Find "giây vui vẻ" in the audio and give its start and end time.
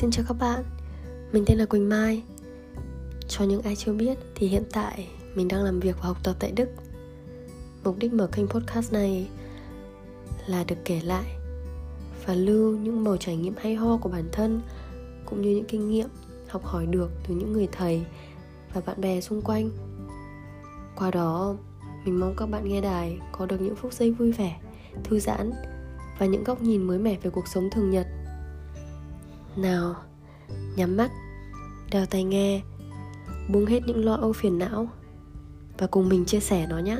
23.92-24.60